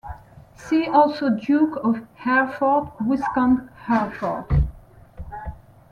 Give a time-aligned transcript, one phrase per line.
[0.55, 4.45] See also Duke of Hereford, Viscount Hereford.